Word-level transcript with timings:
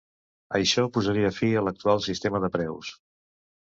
Això 0.59 0.85
posaria 0.95 1.33
fi 1.37 1.51
a 1.61 1.65
l'actual 1.69 2.05
sistema 2.09 2.45
de 2.47 2.55
preus. 2.61 2.95